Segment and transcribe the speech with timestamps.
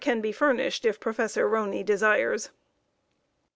[0.03, 1.37] can be furnished if Prof.
[1.37, 2.49] Roney desires.